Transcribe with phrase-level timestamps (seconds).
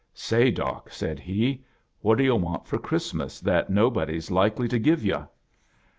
[0.15, 1.63] "Say, Eoc," said he,
[2.01, 5.27] "what do yu' want for Christmas that nobody's likely to give 70*